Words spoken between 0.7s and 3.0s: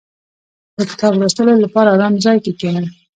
•د کتاب لوستلو لپاره آرام ځای کې کښېنه.